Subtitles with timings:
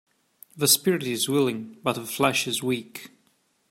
[0.57, 3.11] The spirit is willing but the flesh is weak